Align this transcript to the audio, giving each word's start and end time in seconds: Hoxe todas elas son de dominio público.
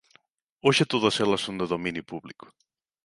Hoxe 0.65 0.83
todas 0.93 1.15
elas 1.23 1.43
son 1.45 1.55
de 1.59 1.65
dominio 1.73 2.03
público. 2.11 2.45